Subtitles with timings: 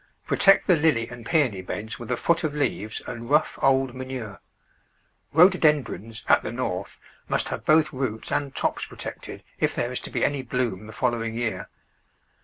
[0.25, 4.41] Protect the Lily and Peony beds with a foot of leaves and rough, old manure.
[5.31, 9.99] Rhododen drons, at the North, must have both roots and tops protected if there is
[9.99, 11.69] to be any bloom the following year.